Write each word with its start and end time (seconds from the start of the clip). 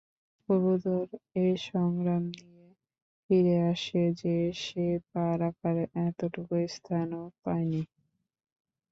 কবুতর 0.49 1.05
এ 1.37 1.47
সংবাদ 1.67 2.23
নিয়ে 2.37 2.67
ফিরে 3.23 3.55
আসে 3.71 4.03
যে, 4.21 4.35
সে 4.63 4.81
পা 5.09 5.25
রাখার 5.41 5.77
এতটুকু 6.05 6.55
স্থানও 6.75 7.23
পায়নি। 7.43 7.81